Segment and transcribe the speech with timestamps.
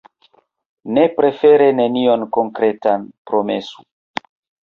[0.97, 3.03] Ni prefere nenion konkretan
[3.33, 3.87] promesu.